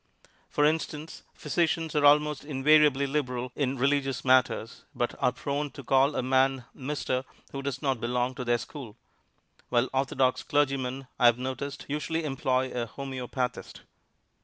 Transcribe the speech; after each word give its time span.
For 0.49 0.65
instance, 0.65 1.21
physicians 1.35 1.95
are 1.95 2.03
almost 2.07 2.43
invariably 2.43 3.05
liberal 3.05 3.51
in 3.55 3.77
religious 3.77 4.25
matters, 4.25 4.83
but 4.95 5.13
are 5.21 5.31
prone 5.31 5.69
to 5.73 5.83
call 5.83 6.15
a 6.15 6.23
man 6.23 6.65
"Mister" 6.73 7.23
who 7.51 7.61
does 7.61 7.83
not 7.83 8.01
belong 8.01 8.33
to 8.33 8.43
their 8.43 8.57
school; 8.57 8.97
while 9.69 9.89
orthodox 9.93 10.41
clergymen, 10.41 11.05
I 11.19 11.27
have 11.27 11.37
noticed, 11.37 11.85
usually 11.87 12.23
employ 12.23 12.71
a 12.71 12.87
homeopathist. 12.87 13.81